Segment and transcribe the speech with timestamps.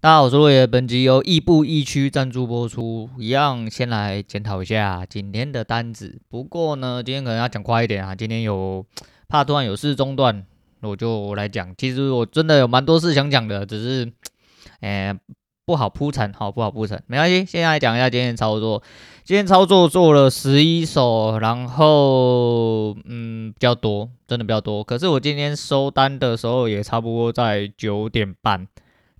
[0.00, 3.10] 大家好，我是陆爷，本集由亦步亦趋赞助播出。
[3.18, 6.20] 一样，先来检讨一下今天的单子。
[6.28, 8.14] 不过呢，今天可能要讲快一点啊。
[8.14, 8.86] 今天有
[9.26, 10.46] 怕突然有事中断，
[10.82, 11.74] 我就来讲。
[11.76, 14.12] 其实我真的有蛮多事想讲的，只是，
[14.82, 15.12] 哎、
[15.66, 17.02] 不好铺陈，好不好铺陈？
[17.08, 18.80] 没关系，现在来讲一下今天的操作。
[19.24, 24.84] 今天操作做了十一手，然后嗯，比较多，真的比较多。
[24.84, 28.68] 可是我今天收单的时候也差不多在九点半。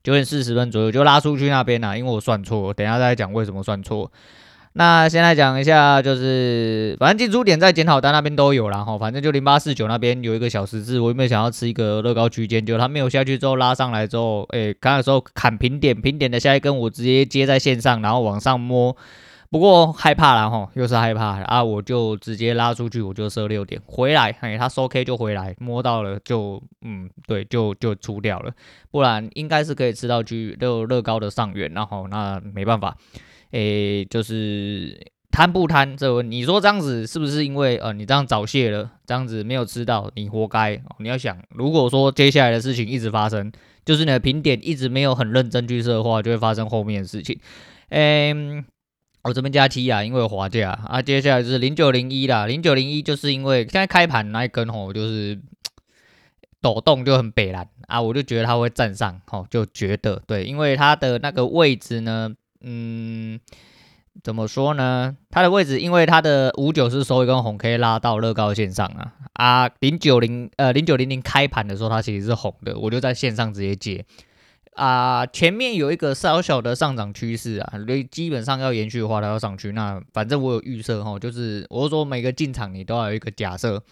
[0.02, 4.10] 九点四十分左右就拉出去那边了，因为我算错，等下再讲为什么算错。
[4.74, 12.64] 那先来讲一下，就是反正进出点在检讨单那边都有了哈，反正就零八四九那边有一个小十字，我有没有想要吃一个乐高区间？
[12.64, 18.96] 就他没有下去之后拉上来之后，哎、欸，刚的时候砍平点，平点的下一根我直接接在线上，然后往上摸。
[19.50, 21.64] 不过害怕了哈，又是害怕啊！
[21.64, 28.52] 我就直接拉出去，我就设六点回来，嘿，他收 K 就回来，摸到了就嗯，对，就就出掉了，
[28.90, 32.94] 不然应该是可以吃到去乐乐高的上缘，然后那没办法，
[33.52, 40.78] 诶，就是贪不贪这个，你说这样子是不是因为呃你这样早泄了，这样子没有吃到，你活该。
[40.98, 43.50] 你要想，如果说接下来的事情一直发生，
[43.86, 47.40] 就是你的评点一直没有很认真去设的话，就会发生后面的事情，
[47.88, 48.62] 诶。
[49.28, 51.02] 我这边加七啊，因为有滑价啊。
[51.02, 55.38] 接下来就是零九零一啦，零九零一就是因为现在开盘那一根吼，就是
[56.62, 63.38] 抖动就很北蓝啊，我就觉得它会站上吼，就觉得对，因为它的那个位置呢，嗯，
[64.24, 65.14] 怎么说呢？
[65.28, 74.06] 它的位置，因为它的五九是收一根红 K 拉到乐高线上啊啊，零九零呃零九零零开盘的时候它其实是红的，我就在线上直接接。
[74.78, 79.72] 啊，前面有一个小小的上涨趋势啊，所以基本上要延续的话，它要上去。
[79.72, 83.82] 那反正我有预设哈，就是我说每个进场你都要有一个假设，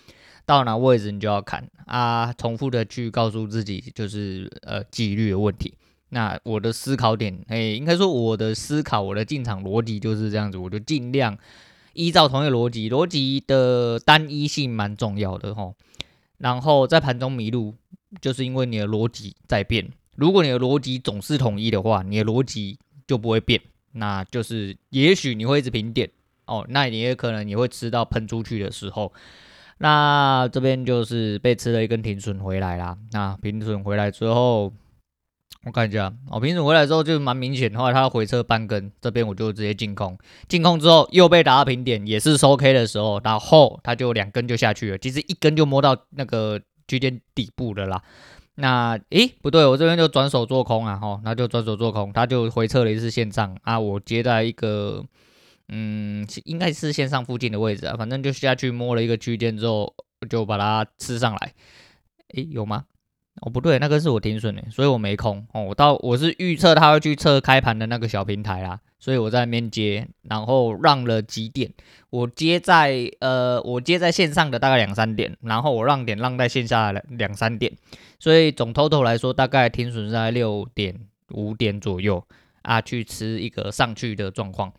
[0.45, 5.75] 到哪位置你就要看啊，重复的去告诉自己就是呃纪律的问题。
[6.11, 11.37] 那我的思考点，哎，应该说我的思考，我的进场逻辑就是这样子，我就尽量
[11.95, 15.73] 依照同一个逻辑，逻辑的单一性蛮重要的哈。
[16.39, 17.75] 然后在盘中迷路，
[18.21, 19.91] 就是因为你的逻辑在变。
[20.17, 23.61] 如果你的逻辑总是统一的话，你的逻辑就不会变，
[23.93, 26.11] 那就是也许你会一直平点
[26.47, 29.13] 哦，那你也可能你会吃到喷出去的时候，
[29.79, 32.97] 那这边就是被吃了一根停损回来啦。
[33.13, 34.73] 那停损回来之后，
[35.65, 40.17] 我看一下哦，停损回来之后就蛮明显的话，它回撤半根，这边我就直接进空，
[40.49, 48.03] 进空之后又被打到平点，也是收 K 的时候，然后它就两根就下去了，其实一根就摸到那个区间底部的啦。
[48.57, 55.05] 那诶，不对，我这边就转手做空啊，吼，那就转手做空，他就回撤了一次线上啊，我接在一个，
[55.69, 59.95] 嗯，应该是线上附近的位置啊，反正就下去摸了一个区间之后，
[60.31, 61.55] 就把它吃上来，
[62.35, 62.85] 诶，有吗？
[63.43, 68.81] 哦，不对，那个是我停损的，所以我没空哦，我到我是预测他会去测开盘的那个小平台啦。
[68.99, 71.71] 所以我在那边接，然后让了几点，
[72.11, 77.71] 我接在呃，我接在线上的大概两三点，然后我让点让在线下的两三点，
[78.19, 80.99] 所以总 total 来说大概停损在六点
[81.33, 82.27] 五点左右
[82.63, 84.73] 啊，去吃一个上去的状况。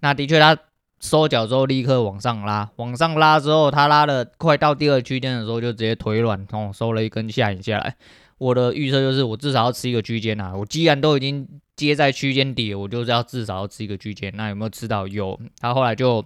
[0.00, 0.56] 那的确它
[1.02, 7.96] 收脚之后立刻往上拉，往上拉之后他拉了快到第二区间的时候就直接腿软，哦，收了一根下影下来。
[8.38, 11.46] 我的预测就是我至少要吃一个区间啊，我既然都已经。
[11.74, 14.30] 接在区间底，我就是要至少要吃一个区间。
[14.36, 15.08] 那有没有吃到？
[15.08, 15.40] 有。
[15.58, 16.24] 他后来就，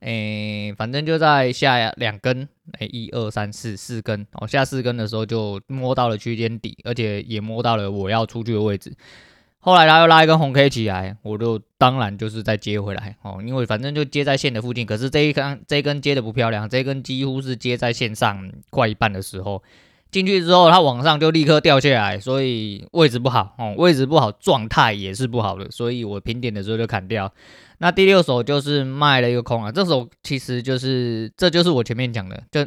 [0.00, 2.48] 诶、反正就在下两根，
[2.78, 8.96] 诶、一二三四四根，哦，下四根的时候就摸到了区间底，而且也摸到了我要出去的位置。
[9.60, 14.86] 后来他又拉一根红 K 起来，我就当然就是再接回来哦，因为反正就接在线的附近。
[14.86, 19.62] 可是这一根这一根接的不漂亮，这一根几乎是接在线上快一半的时候。
[20.10, 27.30] 进去之后，它往上就立刻掉下来，所以位置不好哦，位置不好，状态也是不好的，所以我平点的时候就砍掉。
[27.76, 32.66] 那第六手就是卖了一个空啊，这手其实就是，这就是我前面讲的，就，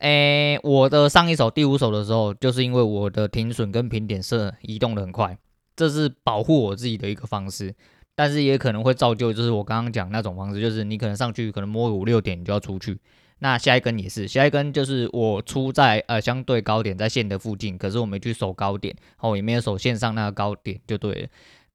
[0.00, 5.36] 诶、我的上一手第五手的时候，就是因为我的停损跟平点是移动的很快，
[5.74, 7.74] 这是保护我自己的一个方式，
[8.14, 12.98] 但是也可能会造就，就是我刚刚讲那种方式，就是你可能上去可能摸五六点，你就要出去。
[13.38, 21.28] 那下一根也是，下一根就是我出在呃相对高点，在线的附近，可是我没去守高点，哦，也没有守线上那个高点就对了。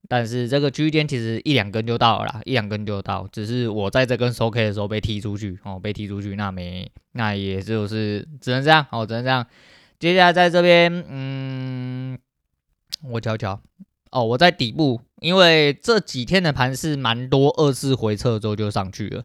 [0.07, 9.45] 但是这个区间其实一两根就到了啦，一两根就到，只是我在这根收 K 的时候被踢出去，哦，被踢出去，那没，那也就是只能这样，哦，只能这样。
[9.99, 12.17] 接下来在这边，嗯，
[13.03, 13.59] 我瞧瞧，
[14.11, 19.23] 哦，我在底部，因为这几天的盘是蛮多二次回撤之后就上去了。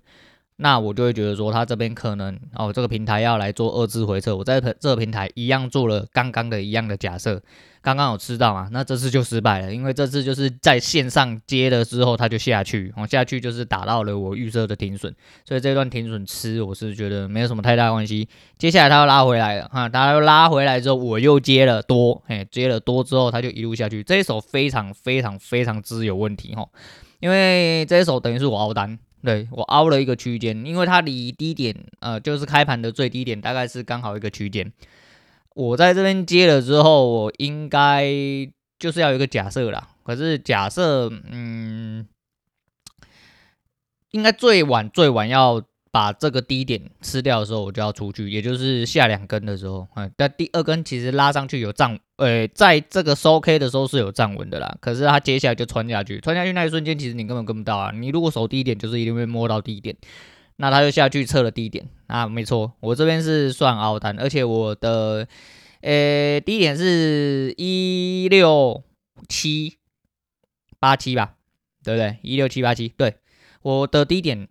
[0.63, 7.43] 那我就会觉得说，他这边可能哦，这个平台要来做二次回撤，我在这个平台一样做了刚刚的一样的假设，
[7.83, 8.69] 刚刚有吃到嘛？
[8.71, 15.13] 那这次就失败了，因为这次就是在线上接了之后，它就下去，哦，下去就是打到了我预设的停损，
[15.45, 18.29] 所以这段停损吃，我是觉得没有什么太大关系。
[18.57, 26.65] 接下来它又拉回来了，哈，它又拉回来之后，我又接了多，嘿，接了多之后，它就一路下去，这一手非常非常非常之有问题，哈，
[27.19, 28.97] 因为这一手等于是我凹单。
[29.25, 34.73] 对，我凹了一个区间，因为它离低点，呃，就是开盘的最低点，大概是刚好一个区间。
[35.55, 38.05] 我在这边接了之后，我应该
[38.79, 39.89] 就是要有一个假设啦。
[40.03, 42.07] 可是假设，嗯，
[44.11, 45.63] 应该最晚最晚要。
[45.93, 54.75] 把这个低点吃掉的时候，我就要出去，也就是下两根的时候，嗯，但第二根其实拉上去有站，呃，在这个收 K 的时候是有站稳的啦。
[54.81, 57.93] 可是它接下来就穿下去，穿下去那一瞬间，其实你根本跟不到啊。
[57.95, 59.95] 你如果守低点，就是一定会摸到低点，
[60.57, 65.29] 那它就下去测了低点啊，没错，我这边是算凹单，而且我的，
[65.83, 68.83] 呃，低点是一六
[69.29, 69.77] 七
[70.81, 71.35] 八七吧，
[71.85, 72.17] 对不对？
[72.23, 73.17] 一六七八七，对，
[73.61, 74.49] 我的低点。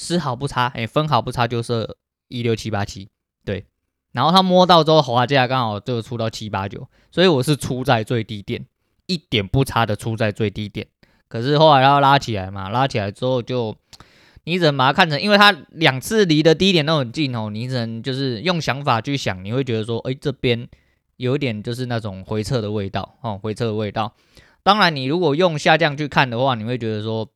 [0.00, 1.94] 丝毫不差，哎、分毫不差，就是
[2.28, 3.10] 一六七八七，
[3.44, 3.66] 对。
[4.12, 8.64] 然后他摸到之后，滑价刚好就出到七八九，所以我是出在最低点，
[9.04, 10.86] 一点不差的出在最低点。
[11.28, 13.76] 可是后来要拉起来嘛，拉起来之后就，
[14.44, 20.66] 你只能把它看成，因为它两次离的低点都很近哦，你只能就是用想法去想，你会觉得说，哎、这边
[21.18, 24.14] 有一点就是那种回撤的味道哦，回撤的味道。
[24.62, 27.28] 当然，你如果用下降去看的话，你会觉得说。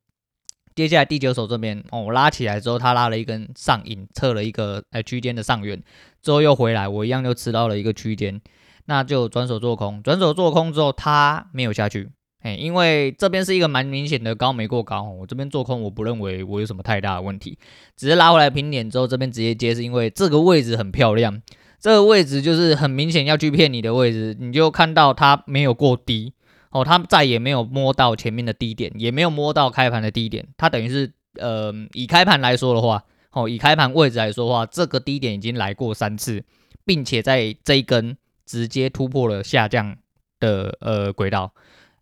[0.74, 5.80] 接下来第九手这边哦，我拉起来之后，它拉了一根上影，测了一个呃区间的上缘，
[6.20, 8.40] 之后又回来，我一样就吃到了一个区间，
[8.86, 12.10] 那就转手做空，转手做空之后它没有下去，
[12.40, 17.56] 哎，因为这边是一个蛮明显的高没过高，我这边做空我不认为我有什么太大的问题，
[17.96, 21.40] 只是拉回来平点之后这边直接接，是因为这个位置很漂亮，
[21.78, 26.34] 这个位置就是很明显要去骗你的位置，你就看到它没有过低。
[26.74, 30.44] 哦，他再也没有摸到前面的低点，也没有摸到开盘的低点。
[30.56, 36.42] 它等于是，呃，以开盘来说的话，哦，以开盘位置来说的话，这个低点已经来过三次，
[36.84, 39.96] 并且在这一根直接突破了下降
[40.40, 41.52] 的呃轨道。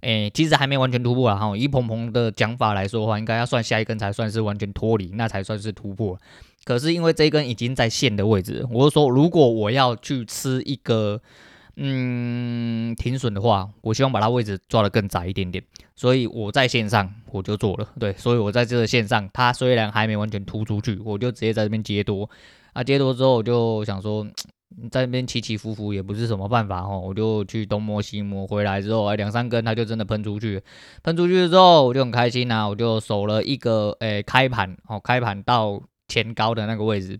[0.00, 1.36] 诶，其实还没完全突破啊。
[1.36, 6.18] 哈，以鹏鹏的讲法来说的话，应该要算下一根才算是完全脱离，那才算是突破。
[6.64, 11.20] 可是因为这一根已经在线的位置，我是说，如果我要去吃一个。
[11.76, 15.64] 嗯，停损的话，我希望把它位置抓得更窄一点点，
[15.96, 22.28] 所以我在线上我就做了，对，所以我在这个线上，它虽然还没完全突出去，我就直接在这边接多，
[22.74, 24.26] 啊，接多之后我就想说，
[24.90, 30.62] 在那边起起伏伏也不是什么办法哦，我就去东摸西摸，回来之后，哎，两三根它就真的喷出去，
[31.02, 37.18] 喷出去之后我就很开心呐、啊，我就守了一个，哎，开盘哦，开盘到前高的那个位置。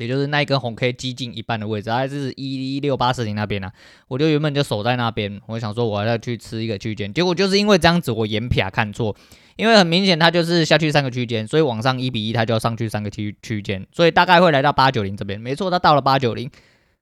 [0.00, 3.70] 也就是那一根红 K 接近一半的位置，还是一一六八四零那边啊，
[4.08, 9.14] 我就原本就守在那边，我想说我要去吃一个区间，结果就是因为这样子我眼撇看错，
[9.56, 16.50] 因为很明显它就是下去三个区间，所以往上一比一它就要上去三个区区间，所以大概会来到八九零这边，没错，它到了八九零，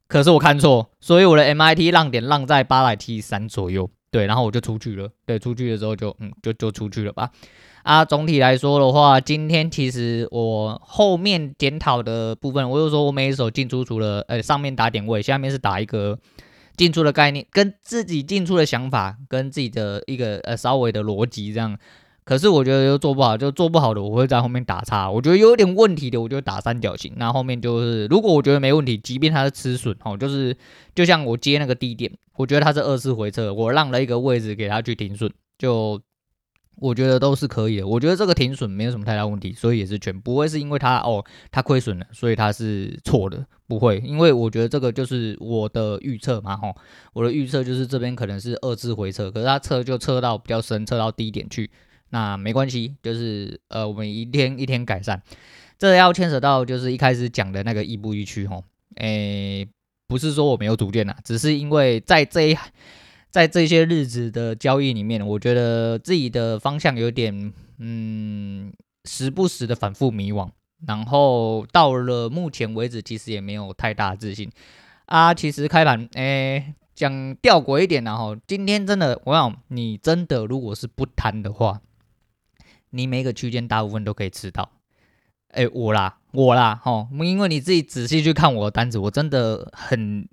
[0.08, 7.31] 可是我看错，所以我的 MIT 浪点浪在八百 T 三左右，对，然后我就出去了，对，出去的时候就嗯就就出去了吧。
[7.82, 16.19] 啊，总体来说的话，今天其实我后面检讨的部分，我就说我每一手进出除了呃上面打点位，下面是打一个
[16.76, 21.78] 进出的概念，跟自己进出的想法，跟自己的一个呃稍微的逻辑这样。
[22.28, 25.10] 可是我觉得又做不好，就做不好的我会在后面打叉。
[25.10, 27.14] 我觉得有点问题的，我就打三角形。
[27.17, 30.55] 那后，面就是如果我觉得没问题，即便它是吃损哦，就是
[30.94, 35.98] 就像我接那个低点，我觉得它是二次回撤，我让了一个位置给它去停损，就。
[36.81, 46.72] 我觉得都是可以的，我觉得这个停损没有什么太大问题，所以也是全不会是因为它哦，它亏损了，所以它是错的，不会，因为我觉得这个就是我的预测嘛，吼，
[47.14, 51.69] 我的预测就是这边可能是二次回撤，可是它测就测到比较深，测到低点去，
[52.10, 55.20] 那没关系，就是呃，我们一天一天改善，
[55.79, 58.65] 这要牵扯到就是一开始讲的那个亦步亦趋，吼，
[58.96, 59.69] 诶，
[60.06, 62.56] 不是说我没有主见呐，只是因为在这一。
[63.31, 68.72] 在这些日子的交易里面，我觉得自己的方向有点，嗯，
[69.05, 70.48] 时不时的反复迷惘。
[70.86, 74.50] 然后到了目前为止，其实也没有太大自信
[75.05, 75.34] 啊。
[75.34, 81.82] 其实开盘，诶，讲吊诡一点，然后今天真的，我想你真的如果是不贪的话，
[82.90, 84.70] 你每个区间大部分都可以吃到。
[85.48, 90.28] 哎，我啦，我啦，吼，因为你自己仔细去看我的单子，我真的很。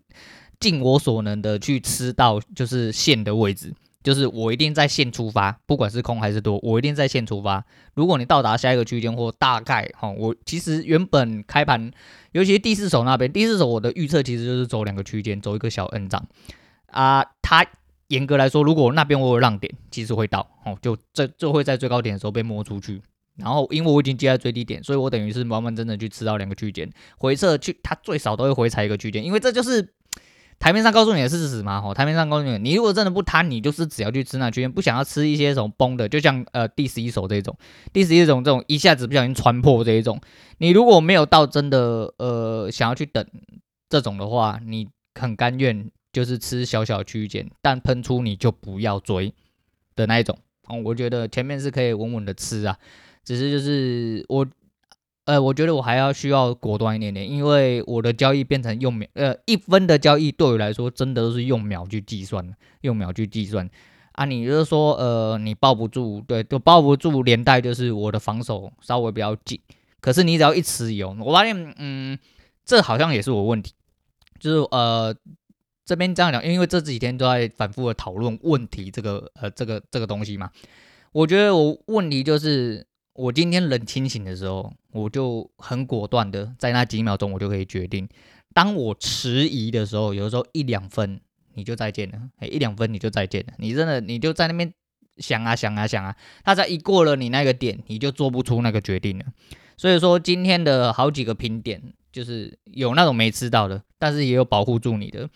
[0.57, 7.63] 尽我所能的去吃到就是线的位置，就是我一定在线出发，不管是空还是多，我一定在线出发。
[7.93, 11.91] 如果你到达下一个区间或大概哈，我其实原本开盘，
[12.31, 16.25] 尤其第四手那边，第四手我的预测其实就是走两个区间，走一个小 N 涨
[16.87, 17.25] 啊。
[17.41, 17.65] 它
[18.07, 23.01] 严格来说，如果那边我有让点，其实会到哦，就这就会在最高点的时候被摸出去。
[23.37, 29.93] 然后因为我已经接在最低点，所以我等于是完完整整去吃到两个区间，回撤去它最少都会回踩一个区间，因为这就是。
[30.57, 31.81] 台面上告诉你的事实吗？
[31.81, 37.53] 吼，台面上告诉你，你如果真的不贪，你就是只要去吃那区间，不想要吃一些什么崩的，就像呃第十一手这种，
[37.91, 40.17] 第十一种这种一下子不小心穿破这一种，
[40.59, 43.27] 你如果没有到真的呃想要去等
[43.89, 44.87] 这种的话，你
[45.19, 49.33] 很甘愿就是吃小小区间，但喷出你就不要追
[49.97, 50.39] 的那一种。
[50.69, 52.77] 哦，我觉得前面是可以稳稳的吃啊，
[53.25, 54.47] 只是就是我。
[55.25, 62.47] 呃，我觉得我还要需要果断一点点，因为我的交易变成用秒，呃，一分的交易对我来说真的都是用秒去计算，
[62.81, 63.67] 用秒去计算
[64.11, 64.25] 啊。
[64.25, 69.59] 你就是说，呃，你抱不住，对，都抱不住，连带就是我的防守稍微比较紧。
[69.99, 72.19] 可是你只要一持有，我发现，嗯，
[72.63, 73.73] 这好像也是我问题，
[74.39, 75.11] 就是呃，
[75.85, 80.49] 这边这样讲，因为这几天都在反复的讨论问题，这个呃，这个这个东西嘛，
[81.11, 82.85] 我觉得我问题就是。
[83.17, 88.05] 我今天冷清醒的时候，我就很果断的在那几秒钟，我就可以决定。
[88.53, 91.21] 当我迟疑的时候，有的时候一两分
[91.53, 93.53] 你就再见了，哎，一两分你就再见了。
[93.57, 94.69] 你真的你就在那边
[95.15, 96.13] 想啊想啊想啊，
[96.43, 99.25] 他才一过了你那个点，你就做不出那个决定了。
[99.77, 105.29] 所以说今天的好几个评点，就是有那种没吃到的，但是也有保护住你的。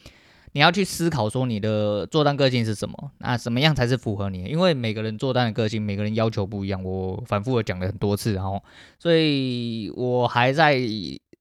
[0.54, 3.12] 你要去思考说你的做单个性是什么？
[3.20, 4.46] 那什么样才是符合你？
[4.46, 6.84] 因为每个人做单的个性，每个人要求不一样。
[6.84, 8.64] 我反复的讲了很多次，然后，
[8.98, 10.82] 所以我还在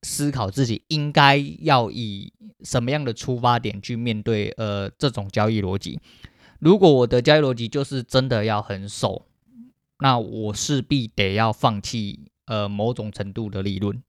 [0.03, 5.99] 思考自己应该要以什么样的出发点去面对呃这种交易逻辑。
[6.61, 9.27] 如果我的交易逻辑就是真的要很守，
[10.00, 14.03] 那我势必得要放弃呃某种程度的利润。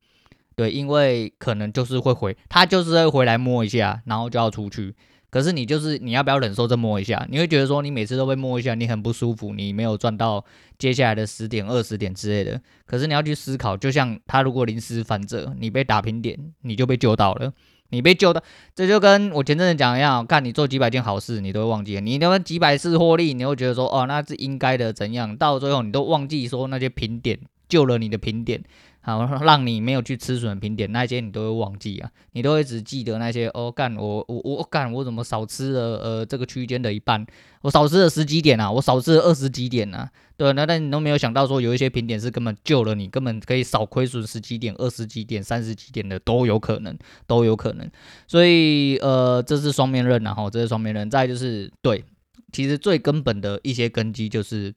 [0.60, 4.94] 对，因为可能就是会回，他就是会回来摸一下，然后就要出去。
[5.30, 7.25] 可是你就是你要不要忍受这摸一下？
[7.32, 10.44] 你会觉得说你每次都被摸一下，你很不舒服，你没有赚到
[10.78, 12.60] 接下来的十点、二十点之类的。
[12.86, 17.54] 可是你要去思考，就像他如果临时反折，你被打平点，你就被救到了，
[17.92, 18.44] 你被救到，
[18.75, 25.38] 这就跟我前阵子讲一样，看你做几百件好事，你都会忘记，你那么几百次获利，你会觉得说哦，那是应该的，怎样？
[25.38, 27.39] 到最后你都忘记说那些平点
[27.70, 28.62] 救了你的平点。
[29.01, 37.25] 好，让你没有去吃损平点那些，你都会忘记啊，你都会只记得那些哦，干我我我干我怎么少吃了呃这个区间的一半，
[37.62, 47.89] 我少吃了十几点啊，我少吃了二十几点啊，对，那但你都没有想到说有一些平点是根本救了你，根本可以少亏损十几点、二十几点、三十几点的都有可能，都有可能，
[48.27, 51.10] 所以呃这是双面刃啊，哈，这是双面刃。
[51.10, 52.03] 再就是对，
[52.51, 54.75] 其实最根本的一些根基就是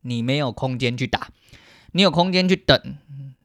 [0.00, 1.28] 你没有空间去打，
[1.92, 2.96] 你有空间去等。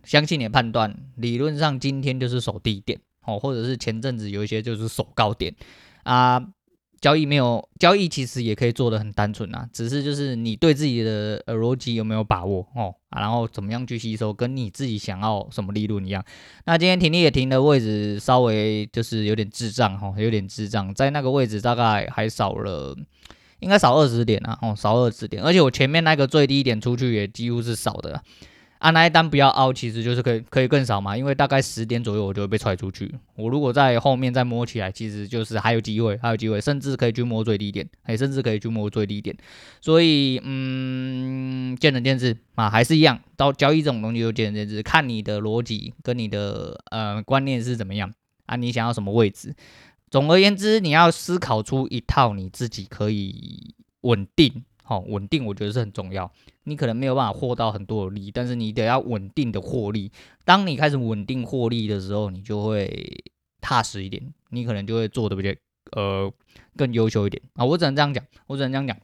[0.08, 5.54] 相信你的判断，理论上今天就是守低点哦，或者是前阵子有一些就是守高点
[6.04, 6.44] 啊。
[7.00, 16.26] 交易没有交易，其实也可以做的很单纯啊，只是就是你对自己的呃逻辑有没有把握哦，啊，然后怎么样去吸收，跟你自己想要什么利润一样。
[16.66, 22.98] 那今天停利也停的位置稍微就是有点智障哈，有点智障，在那个位置大概还少了，
[23.60, 28.16] 应该少二十点啊，哦，少二十点，而且我前面那个最低点出去也几乎是少的。
[28.16, 28.24] 啊，
[28.80, 33.14] 那一单不要凹，其实就是可以可以更少嘛，因为大概十点左右我就会被踹出去。
[33.36, 39.36] 我如果在后面再摸起来，其实就是还有机会，还有机会，甚至可以去摸最低点，哎，甚至可以去摸最低点。
[39.82, 48.14] 所以，嗯，见仁见智啊，还是一样，到交易这种东西就见仁见智，看你的逻辑跟你的呃观念是怎么样
[48.46, 49.56] 啊，你想要什么位置。
[50.10, 54.64] 总而言之，你要思考出一套你自己可以稳定。
[54.88, 56.32] 好，稳定我觉得是很重要。
[56.64, 60.10] 你可能没有办法获到很多的利，但是你得要稳定的获利。
[60.46, 63.22] 当你开始稳定获利的时候，你就会
[63.60, 65.54] 踏实一点，你可能就会做的比较
[65.92, 66.32] 呃
[66.78, 67.66] 更优秀一点啊。
[67.66, 68.98] 我只能这样讲，我只能这样讲。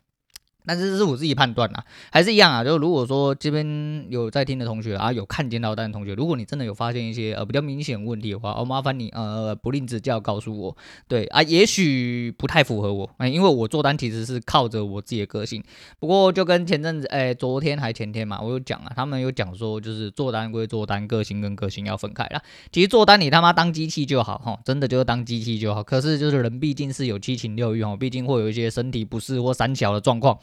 [0.65, 2.63] 但是这是我自己判断啦，还是一样啊。
[2.63, 10.77] 就如果说这边有在听的同学啊，有看见到单的同学，如果你真的有发现一些呃比较明显问题的话，哦、麻烦你呃不吝指教告诉我。
[11.07, 15.63] 对啊，也许不太符合我，哎，因为我做单其实是靠着我自己的个性。
[15.99, 22.41] 不过就跟前阵子哎，昨天还前天嘛，我有讲啊，他们有讲说就是做单归做单，个性跟个性要分开啦。
[22.71, 25.83] 其实做单你他妈当机器就好哈，真的就是当机器就好。
[25.83, 30.37] 可是就是人毕竟是有七情六欲哈，毕竟会有一些身体不适或三小的状况。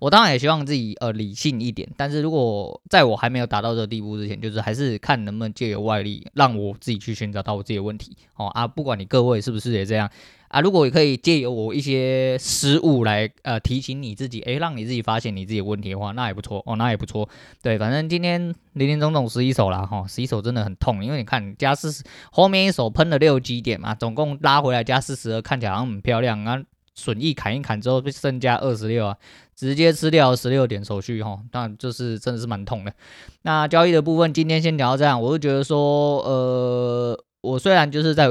[0.00, 10.10] 我当然也希望自己呃理性一点，但是如果在我还没有达到这个地步之前，就是还是看能不能借由外力让我自己去寻找到我自己的问题哦啊，不管你各位是不是也这样
[10.48, 17.28] 啊，如果也可以借由我一些失误来呃提醒你自己，诶，让你自己发现你自己的问题的话，那也不错哦，那也不错。
[17.62, 22.02] 对，反正今天林林总总十一手啦，哈，十一手真的很痛，因为你看加四十
[22.32, 26.60] 后面一手喷了六基点嘛，总共拉回来加四十二，看起来好像很漂亮啊。
[27.00, 29.16] 损益砍一砍之后，剩加二十六啊，
[29.56, 32.92] 直接吃掉十六点手续哈，当然就是真的是蛮痛的。
[33.42, 38.30] 那交易的部分今天先聊到这样，我就觉得说，呃，我虽然就是在，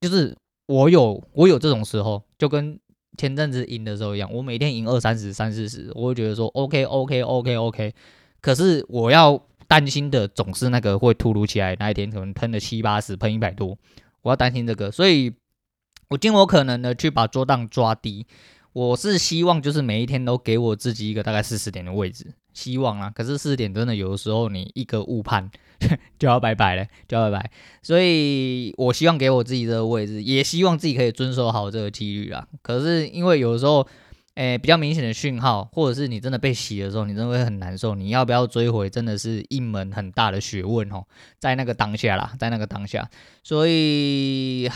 [0.00, 0.36] 就是
[0.68, 2.78] 我有我有这种时候，就跟
[3.18, 7.92] 前阵子赢的时候一样，我每天赢二三十、三四十，我会觉得说 OK OK OK OK，
[8.40, 13.76] 可是我要担心的总是那个会突如其来那一天可能喷了七八十，喷一百多，
[14.22, 15.34] 我要担心这个，所以。
[16.10, 18.26] 我尽我可能的去把桌档抓低，
[18.72, 23.12] 我是希望就是每一天都给我自己一个大概四十点的位置，希望啊。
[23.14, 25.48] 可是四十点真的有的时候你一个误判
[26.18, 27.50] 就要拜拜了，就要拜拜。
[27.80, 32.44] 所以我希望给我自己这个位置，也希望自己可以遵守好这个纪律啊。
[32.60, 33.86] 可是因为有的时候，
[34.34, 37.94] 诶、比较明显的讯号，或者是你真的被洗的时候，你真的会很难受。
[37.94, 41.04] 你要不要追回，真的是一门很大的学问哦。
[41.38, 43.08] 在那个当下啦，在那个当下，
[43.44, 44.68] 所以。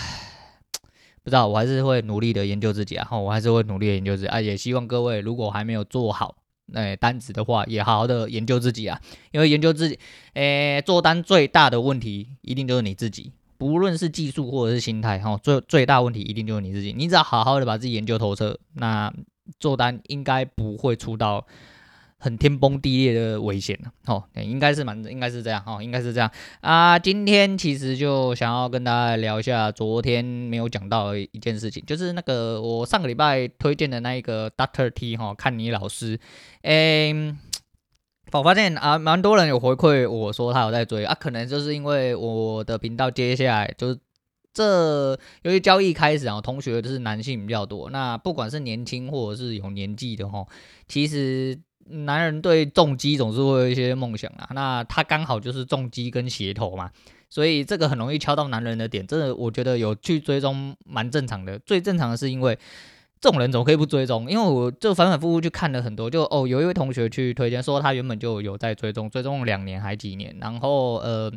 [1.25, 9.01] 不知道，我还是会努力的研究自己啊，我还是会努力的研究自己啊，也希望各位如果还没有做好那、单子的话，也好好的研究自己啊，
[9.33, 9.99] 因为研究自己，
[10.35, 19.13] 诶、做单最大的问题一定就是你自己，不论是技术或者是心态，哈，最最大问题一定就是你自己，你只要好好的把自己研究透彻，那
[19.59, 21.47] 做单应该不会出到。
[22.25, 26.31] 很天崩地裂的危险了哦，应该是蛮，应该是这样哦，应该是这样
[26.63, 26.99] 啊。
[26.99, 36.19] 今天其实就想要跟大家聊一下昨天没有讲到的一件事情，就是那个我上个礼拜推荐的那一个 Doctor T 哈，看你老师，
[36.63, 37.37] 诶，
[38.33, 43.99] 我发现啊，蛮多人有回馈我说他有在追啊，可能就是因为我的频道接下来就是
[44.55, 45.11] 这
[45.43, 50.47] 由于交易开始啊，同学都是男性比较多，那不管是年轻或者是有年纪的哈，
[50.89, 51.61] 其实。
[51.87, 56.91] 男人对重击总是会有一些梦想啊，那他刚好就是重击跟鞋头嘛，
[57.29, 59.07] 所以这个很容易敲到男人的点。
[59.07, 62.59] 真的我觉得有去追踪蛮正常的，最正常的是因为
[63.21, 64.31] 这种人怎么可以不追踪？
[64.31, 71.33] 因为我就反反复复去看了很多，就哦有一位同学去推荐说他原本就有在追踪，追踪两年还几年，然后呃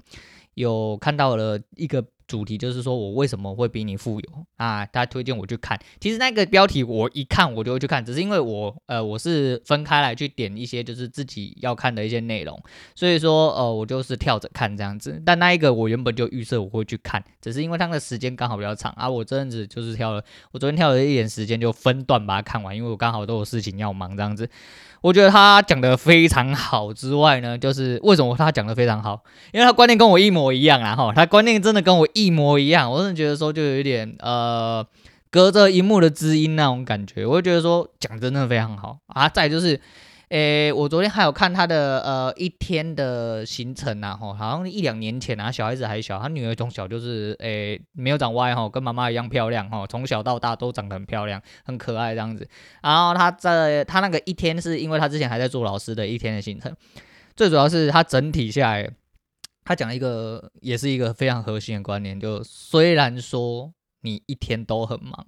[0.53, 2.03] 有看到了一个。
[2.27, 4.85] 主题就是说我为什么会比你富有啊？
[4.85, 12.61] 他推荐我去看，其实那个标题我一看我就会去看，只是因为我呃我是分开来去点一些就是自己要看的一些内容，
[12.93, 15.21] 所以说呃我就是跳着看这样子。
[15.25, 19.09] 但那一个我原本就预设我会去看，只是因为它的时间刚好比较长啊。
[19.09, 24.49] 我这阵子就是挑了，我昨天跳了一点时间就分段把它看完，因为我刚好都有事情要忙这样子。
[25.01, 29.23] 我觉得他讲的非常好之外呢，就是为什么他讲的非常好？
[29.53, 30.95] 因为他观念跟我一模一样啊！
[30.95, 32.91] 哈，他观念真的跟我一模一样。
[32.91, 34.85] 我真的觉得说，就有一点呃，
[35.29, 37.25] 隔着荧幕的知音那种感觉。
[37.25, 39.29] 我就觉得说，讲真的非常好啊！
[39.29, 39.79] 再就是。
[40.29, 52.45] 诶，我昨天还有看他的呃一天的行程啊，吼，好像一两年前啊，小孩子还小，他女儿从小就是诶没有长歪吼，跟妈妈一样漂亮吼，从小到大都长得很漂亮，很可爱这样子。
[52.83, 56.75] 然后他在他那个一天是因为他之前还在做老师的一天的行程，
[57.37, 58.89] 最主要是他整体下来，
[59.67, 65.27] 他讲一个也是一个非常核心的观念，就虽然说你一天都很忙，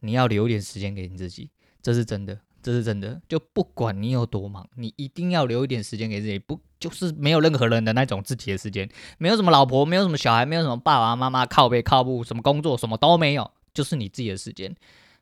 [0.00, 2.40] 你要留点时间给你自己，这是真的。
[2.62, 8.86] 这是真的，就不管你有多忙，你一定要留一点时间给自己，不就是没有任何人的那种自己的时间，
[9.18, 14.74] 没有什么老婆，没有什么小孩，没有什么爸爸妈妈靠背靠步，什么工作什么都没有，就是你自己的时间。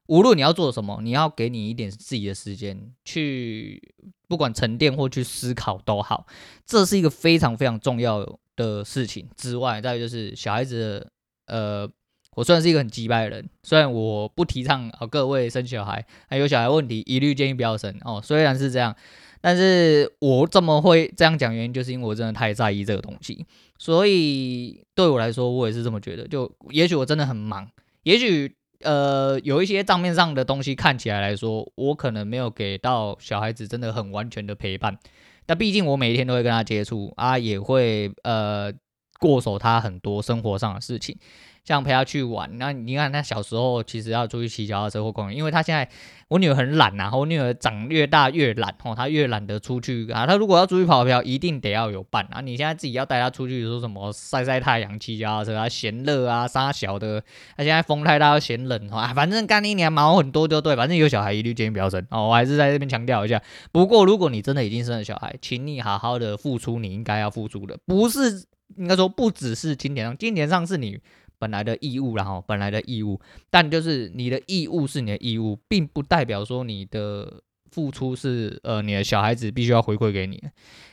[0.09, 3.81] 无论你要做什么，你要给你一点自己的时间去，
[4.27, 6.27] 不管沉淀或去思考都好，
[6.66, 9.29] 这是一个非常非常重要的事情。
[9.37, 11.11] 之外，再就是小孩子，
[11.47, 11.88] 呃。
[12.37, 18.21] 我虽然是一个很急败的人，虽然我不提倡啊各位生小孩，还有小孩问题一律建议不要生哦。
[18.23, 18.94] 虽然是这样，
[19.40, 23.44] 但是我这么会这样讲原因，就是因为我真的太在意这个东西。
[23.77, 26.29] 所以对我来说，我也是这么觉得。
[26.29, 27.68] 就也许我真的很忙，
[28.05, 34.99] 也许呃有一些账面上的东西看起来来说，我可能没有给到小孩子真的很完全的陪伴。
[35.47, 38.73] 但毕竟我每天都会跟他接触啊，也会呃
[39.19, 41.19] 过手他很多生活上的事情。
[41.68, 45.87] 像陪他去玩，那你看他小时候其实要出去骑脚踏车或公园，因为他现在
[46.28, 50.26] 我女儿很懒呐，我女儿长越大越懒哦，她越懒得出去啊。
[50.26, 52.40] 她如果要出去跑票，一定得要有伴啊。
[52.40, 57.22] 你现在自己要带她出去，说什么晒晒太阳、骑脚踏车啊，嫌热啊，杀小的。
[57.54, 59.12] 他现在风太大，嫌冷啊。
[59.14, 62.28] 反正干一年毛很多就对，反正有小孩一律建议不要生哦。
[62.28, 63.42] 我还是在这边强调一下。
[63.72, 68.44] 不过如果你真的已经生了小孩，请你好好的付出你应该要付出的，不是
[68.76, 70.98] 应该说不只是金钱上，金钱上是你。
[71.38, 73.20] 本来的义务，然后本来的义务，
[73.51, 80.42] 但就是你的义务是你的义务，并不代表说你的付出是呃你的小孩子必须要回馈给你。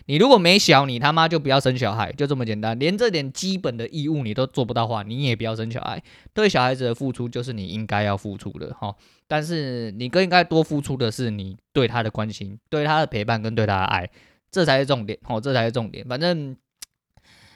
[0.08, 2.78] 你如果没小，你他妈就不要生小孩，就这么简单。
[2.78, 6.04] 连这点基本的义务你都做不到的话，你也不要生小孩。
[6.34, 8.96] 对小孩子的付出就是你应该要付出的哈，
[9.28, 14.10] 但是你更应该多付出的是你对他的关心、对他的陪伴跟对他的爱，
[14.52, 16.06] 这才是重点哦，这才是重点。
[16.08, 16.56] 反正。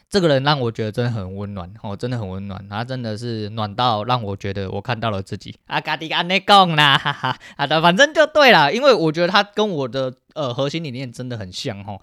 [0.10, 5.56] 这个人让我觉得真的很温暖哦，真的很温暖，他真的是暖到让我觉得我看到了自己。
[5.68, 12.02] 阿嘎迪阿内贡啦，哈哈，好的，反正就对了，因为我觉得他跟我的呃核心理念真的很像哦。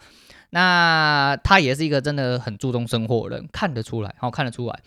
[0.50, 4.80] 那他也是一个真的很注重生活的人，看得出来，哦，看得出来。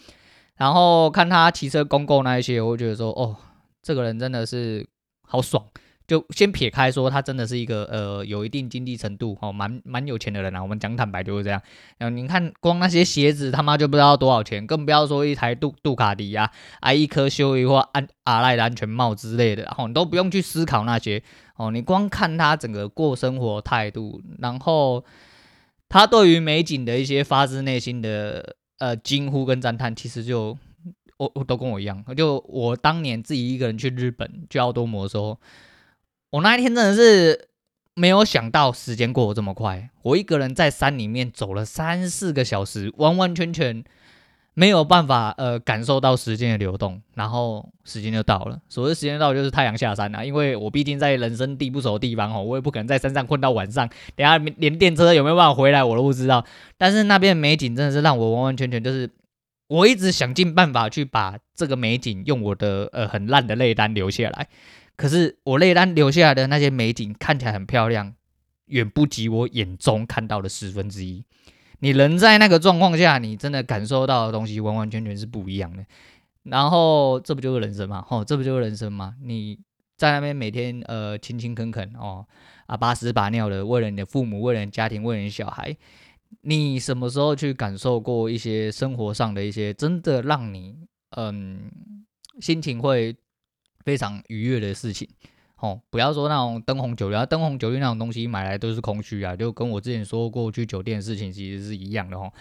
[0.56, 3.36] 然后看他骑车公共那一些，我觉得说，哦，
[3.82, 4.88] 这个人真的是
[5.28, 5.66] 好爽。
[6.10, 10.60] 就先撇开说，他真的是一个呃有一定经济程度哦，蛮蛮有钱的人啊。
[10.60, 11.62] 我们讲坦白就是这样。
[12.00, 21.22] 然后你看，光那些鞋子他妈就不知道多少钱，更不要说一台杜杜卡迪啊，啊一颗修一或安阿赖的安全帽之类的，然后你都不用去思考那些
[21.58, 21.70] 哦。
[21.70, 25.06] 你光看他整个过生活态度，然后
[25.90, 30.58] 他对于美景的一些发自内心的呃惊呼跟赞叹，其实就
[31.18, 32.04] 我我都跟我一样。
[32.18, 35.40] 就我当年自己一个人去日本去奥多摩的时候。
[36.32, 37.50] 我那一天真的是
[37.96, 39.90] 没有想到时间过得这么快。
[40.04, 43.84] 我一个人在山里面走了三四个小时，完完全全
[44.54, 48.60] 没有办法呃感受到时间的流动，然后时间就到了。
[48.70, 50.26] 所谓时间到，就是太阳下山了。
[50.26, 53.90] 因为我毕竟在人生地不熟的地方哦，我也不可能在山上混到晚上。
[54.16, 56.46] 等下连电车有没有办法回来我都不知道。
[56.78, 59.10] 但是那边美景真的是让我完完全全就是，
[59.68, 64.48] 我一直想尽办法去把这个美景用我的呃很烂的泪单留下来。
[65.00, 68.14] 可是我泪单留下来的那些美景看起来很漂亮，
[68.66, 71.24] 远不及我眼中看到的十分之一。
[71.80, 75.86] 你人在那个状况下，你真的感受到的东西完完全全是不一样的。
[76.44, 78.06] 然后这不就是人生吗？
[78.10, 79.16] 哦，这不就是人生吗？
[79.24, 79.58] 你
[79.96, 82.28] 在那边每天呃勤勤恳恳哦
[82.66, 85.74] 啊把屎把尿的，为了你的父母，为了你家庭，为了你小孩，
[86.42, 90.76] 你什么时候去感受过一些生活上的一些真的让你
[91.12, 91.72] 嗯
[92.42, 93.16] 心情会？
[93.84, 95.08] 非常愉悦的事情，
[95.58, 102.32] 哦，不要说那种灯红酒绿，灯红酒绿那种东西买来都是空虚啊，就跟我之前说过去酒店的事情其实是一样的哦。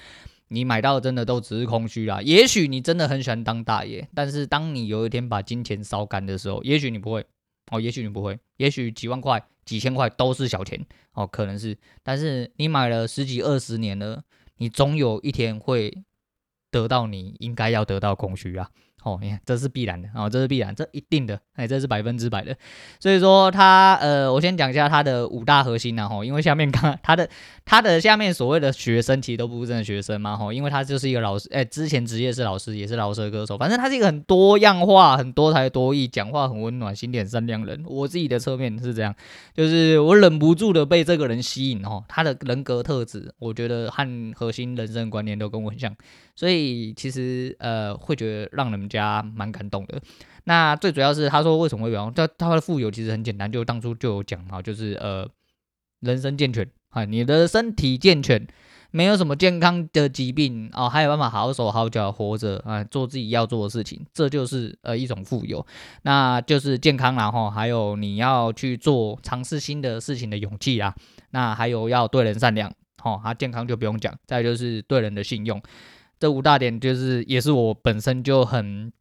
[0.48, 2.22] 你买到的真的都只是空虚啦。
[2.22, 7.24] 也许你真的很喜欢当大爷，但是当你有一天把金钱烧干的时候，也许你不会
[7.70, 14.22] 哦，也许你不会，也许几万块、几千块都是小钱哦，可能是，但是你买了十几二十年了，
[14.56, 16.02] 你总有一天会
[16.70, 18.70] 得到你应该要得到空虚啊。
[19.08, 22.56] 哦，你看，这是必然的哦，这是必然，这一定的，哎，这是百分之百的。
[23.00, 27.28] 所以说他，呃，我先讲一下他的五大核心呐，吼，因为下面刚他的
[27.64, 37.84] 他的下面所谓的学生，其实都不是真的学生嘛，吼，因为他就是一个老师，哎，之前职业是老师，也是饶舌歌手，反正他是一个很多样化、很多才多艺，讲话很温暖、心地善良人。
[37.86, 39.14] 我自己的侧面是这样，
[39.54, 45.94] 就是我忍不住的被这个人吸引，哦，他的人格特质，我觉得和核心人生观念都跟我很像。
[46.34, 50.00] 所以其实呃会觉得让人家家蛮感动的。
[50.44, 52.10] 那最主要是他说为什么会有？
[52.10, 55.28] 他他的富有其实很简单，就当初就有讲哈，就是呃
[56.00, 58.46] 人生健全啊，你的身体健全，
[58.90, 65.66] 没有什么健康的疾病啊，还有办法好手好脚活着啊，做自己要做的事情，这就是呃一种富有。
[66.02, 70.94] 那就是健康然后还有你要去做尝试新的事情的勇气啊。
[71.30, 72.72] 那还有要对人善良，
[73.04, 75.60] 哦，他健康就不用讲，再就是对人的信用。
[76.18, 78.92] 这五大点就是，也是我本身就很，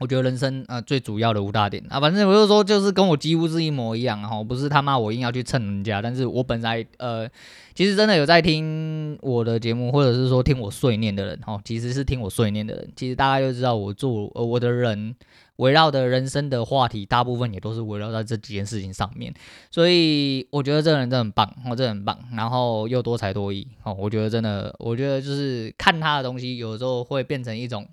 [0.00, 1.80] 我觉得人生、呃、最主要的五大点。
[1.88, 7.28] 啊，反正我就说就是跟我几乎是一模一样哈，不是他妈我硬要去蹭人家，但是我本来呃，
[7.74, 15.14] 其实真的有在听我的节目，或者是说听我碎念的人哈，其实是听我碎念的人，其实大家就知道我做呃我的人。
[15.56, 19.30] 围绕的人生的话题，大部分也都是围绕在这几件事情上面，
[19.70, 27.86] 所以我觉得这个人真的很棒，哦，真的很棒，然后又多才多艺，哦，我觉得真的，我觉得就是看他的东西，有时候会变成一种，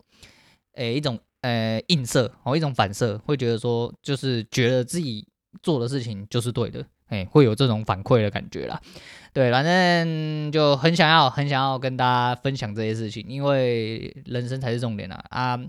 [0.75, 5.27] 诶，一种呃映射，哦，一种反射，会觉得说，就是觉得自己
[5.61, 8.81] 做的事情就是对的，诶，会有这种反馈的感觉啦，
[9.33, 15.59] 对，反正就很想要，很想要跟大家分享这些事情，因为人生才是重点啊，啊。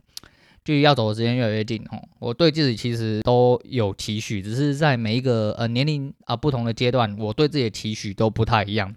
[0.64, 8.94] 距离要走的时间越来越近哦，我对自己其实都有期许，只是在每一个呃年龄啊不同的阶段，我对自己的期许都不太一样。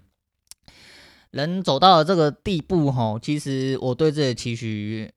[1.30, 5.10] 人走到了这个地步哈，其实我对自己的期许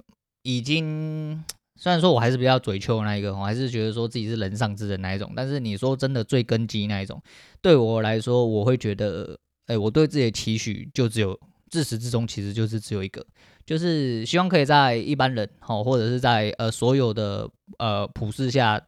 [0.45, 1.43] 已经，
[1.75, 7.19] 虽然说我还是比较嘴臭那一个，我还是觉得说自己是人上之人那一种，但是你说真的最根基那一种，
[7.61, 11.37] 对我来说，我会觉得，哎，我对自己的期许就只有
[11.71, 13.25] 自始至终其实就是只有一个，
[13.65, 18.79] 就是希望可以在一般人好，或者是在呃所有的呃普世下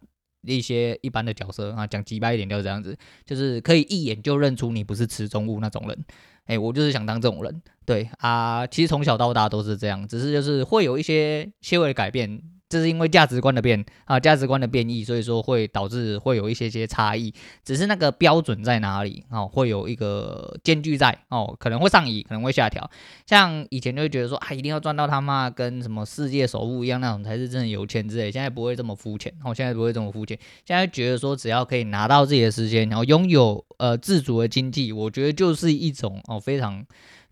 [0.43, 6.05] 一些一般的角色啊，讲直白一点就是这样子，就是可以一眼就认出你不是池中物那种人。
[6.47, 7.61] 哎、我就是想当这种人。
[7.85, 12.41] 对啊，其实从小到大都是这样，只是就是会有一些些微的改变。
[12.69, 17.33] 这是因为价值观的变啊，价值观的变异，所以说会导致会有一些些差异。
[17.63, 22.89] 只是那个标准在哪里哦，会有一个间距在哦，可能会上移，可能会下调。
[23.25, 28.31] 像以前就会觉得说啊，一定要赚到他妈跟什么世界首富一样那种才是真的有钱之类。
[28.31, 30.37] 现在不会这么肤浅，哦，现在不会这么肤浅。
[30.65, 36.85] 现在觉得说只要可以拿到自己的时间，然后拥有呃自主的经济，我觉得就是一种哦非常。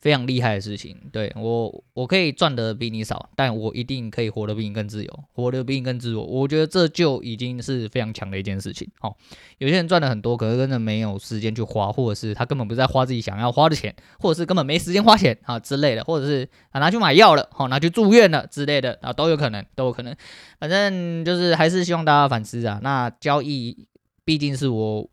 [0.05, 6.23] 非常厉害的事情，对，我，我可以赚的比你少，但我一定可以活得比你更自由，活得比你更自我。
[6.23, 8.87] 我觉得这就已经是非常强的一件事情。
[9.01, 9.15] 哦，
[9.57, 20.15] 有些人赚了很多，可是真的没有时间去花，或者是他根本不在花自己想要花的钱，或者是根本没时间花钱啊之类的，或者是啊拿去买药了，好、拿去住院了之类的啊都有可能，都有可能。
[20.59, 22.79] 反正就是还是希望大家反思啊。
[22.83, 23.87] 那交易
[24.23, 25.09] 毕竟是我，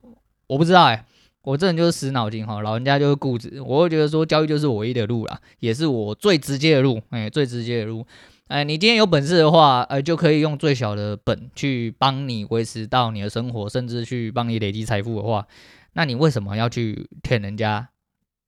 [0.49, 1.03] 我不知道哎、
[1.43, 8.07] 我这人就是死脑筋哈，老人家就是固执，我会觉得说交易就是唯一的路啦，也是我最直接的路，哎，最直接的路，
[8.47, 15.47] 哎，你今天有本事的话，呃，就可以用最小的本去帮你维持到你的生活，甚至去帮你累积财富的话，
[15.95, 17.89] 那你为什么要去舔人家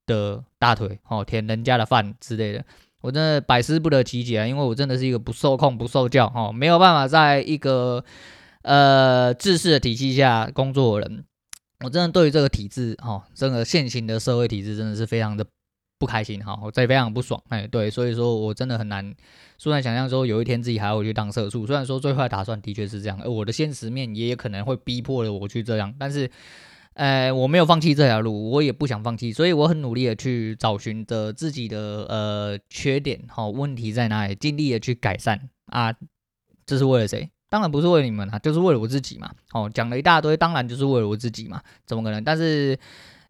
[0.07, 2.65] 的大腿，哦，舔人家的饭之类的？
[3.01, 8.05] 我真的百思不得其解啊，因为我真的是一个不受控、不受教，哦，没有办法在一个
[8.63, 11.25] 呃制式的体系下工作的人。
[11.81, 15.45] 我真的对于这个体制，哈、哦，这个现行的社会体制真的是非常的
[15.99, 19.15] 不开心，哈、哦，我这非常不爽，哎，对，所以说我真的很难，
[19.63, 26.31] 突然想象说有一天自己还要去当社畜，虽然说最坏打算的确是这样，而我的现实面也有可能会逼迫了我去这样，但是，
[26.95, 35.93] 呃，我没有放弃这条路，我也不想放弃，所以我很努力的去找寻着自己的呃缺点，哈、哦，问题在哪里，尽力的去改善啊，
[36.65, 37.29] 这是为了谁？
[37.55, 39.31] 当然不是为你们啊，就是为了我自己嘛。
[39.53, 42.25] 哦，讲了一大堆，当然就是为了我自己嘛，怎么可能？
[42.25, 42.77] 但是，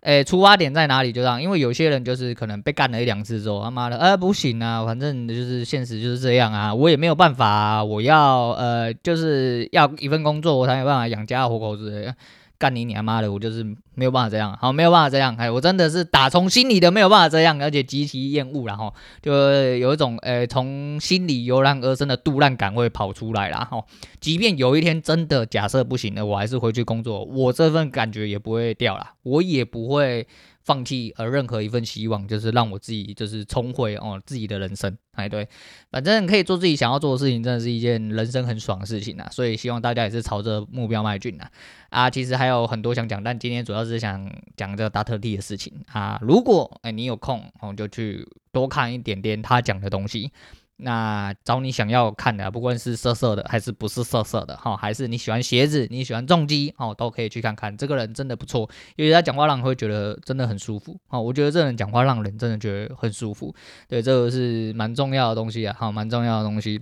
[0.00, 1.12] 诶、出发点在哪里？
[1.12, 12.16] 就这样，因为有些人就是可能被干了一两次之后，他妈的，呃，不行啊，反正就是现实就是这样啊，我也没有办法，我要呃，就是要一份工作，我才有办法养家糊口之类的。
[12.58, 13.30] 干你娘妈的！
[13.30, 13.64] 我就是
[13.94, 23.84] 没有办法这样，好，没有办法这样，哎，我真的是打从心里的没有办法这样，而且极其厌恶，然后就有一种，呃，从心里油然而生的杜烂感会跑出来了，哈，
[24.20, 30.26] 即便有一天真的假设不行了，我还是回去工作，我这份感觉也不会掉了，我也不会。
[30.64, 35.46] 放弃呃任何一份希望，就是让我自己就是重回哦自己的人生，哎对，
[35.90, 39.28] 反正可以做自己想要做的事情，真的是一件人生很爽的事情啊。
[39.30, 41.50] 所以希望大家也是朝着目标迈进啊。
[41.90, 46.18] 啊，其实还有很多想讲，但今天主要是想讲这个达特 D 的事情啊。
[46.22, 50.32] 如果哎你有空哦，就去多看一点点他讲的东西。
[50.76, 57.76] 那找你想要看的，不管是色色的还是不是色色的哈，还是你喜欢鞋子，你喜欢重机哦，都可以去看看。
[57.76, 61.20] 这个人真的不错，因为他讲话让人会觉得真的很舒服哦。
[61.20, 63.54] 我觉得这人讲话让人真的觉得很舒服，
[63.88, 66.80] 对，这个是蛮重要的东西啊，好，蛮重要的东西。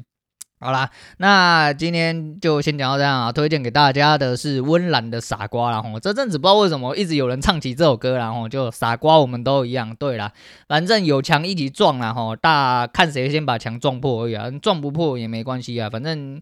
[0.63, 3.33] 好啦，那今天就先讲到这样啊。
[3.33, 9.93] 推荐给大家的是温岚的傻瓜，然后这阵子不知道为什么一直有人唱起这首歌，然后就傻瓜我们都一样。
[9.97, 10.31] 对啦，
[10.69, 16.41] 反正有墙一起撞啦，吼，大看谁先把墙撞破而已啊，撞不破也没关系啊，反正。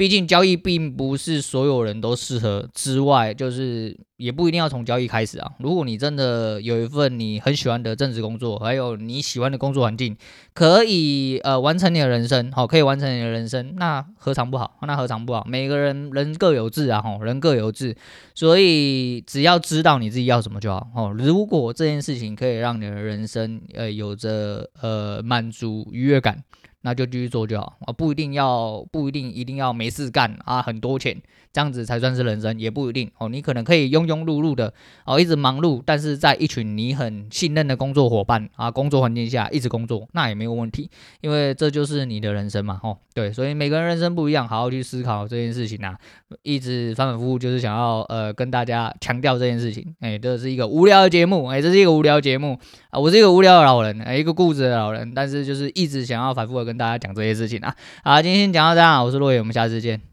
[0.00, 5.52] 毕竟交易并不是所有人都适合，之外就是也不一定要从交易开始啊。
[5.58, 10.16] 如果你真的有一份你很喜欢的正职工作，还有你喜欢的工作环境，
[10.54, 14.78] 可以呃完成你的人生，好，可以完成你的人生，那何尝不好？
[14.86, 15.44] 那何尝不好？
[15.46, 17.94] 每个人人各有志啊，吼，人各有志，
[18.34, 20.88] 所以只要知道你自己要什么就好。
[20.96, 26.42] 哦，如果这件事情可以让你的人生呃有着呃满足愉悦感。
[26.82, 31.20] 那就继续做就好啊，不一定要，不一定一定要没事干啊，很多钱
[31.52, 33.28] 这样子才算是人生，也不一定哦。
[33.28, 34.72] 你可能可以庸庸碌碌的
[35.04, 40.88] 哦，一直忙碌，但是在一群你很信任的工作伙伴啊，工作环境下一直工作，那也没有问题，
[41.20, 45.98] 因为这就是你的人生嘛，哦，对，所以每个人人生不一样，好好去思考这件事情啊。
[46.42, 52.56] 一直反反复复就是想要呃跟大家强调这件事情，哎，这是一个无聊的节目，哎，这是一个无聊节目
[52.88, 56.69] 啊，我是一个无聊的老人，哎，一个固执的老人，但是就是一直想要反复的。
[56.70, 60.09] 跟大家讲这些事情啊，好，今天先讲到这样，我是洛野，我们下次见。